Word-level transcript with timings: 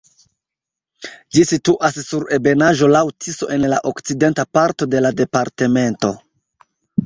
Ĝi 1.35 1.43
situas 1.49 1.99
sur 2.07 2.25
ebenaĵo 2.39 2.89
laŭ 2.95 3.03
Tiso 3.27 3.51
en 3.59 3.69
la 3.75 3.81
okcidenta 3.93 4.49
parto 4.59 4.91
de 4.95 5.07
la 5.07 5.15
departemento. 5.23 6.15